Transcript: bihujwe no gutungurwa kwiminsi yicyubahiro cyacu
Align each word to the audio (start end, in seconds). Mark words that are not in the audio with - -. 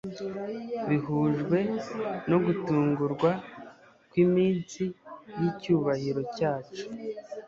bihujwe 0.89 1.57
no 2.29 2.37
gutungurwa 2.45 3.31
kwiminsi 4.09 4.83
yicyubahiro 5.39 6.21
cyacu 6.35 6.83